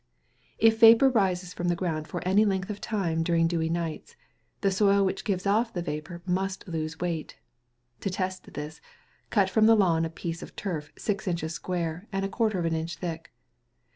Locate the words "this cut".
8.53-9.47